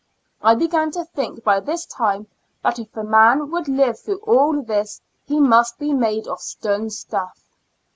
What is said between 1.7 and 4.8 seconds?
time that \q if ^man jiould live through all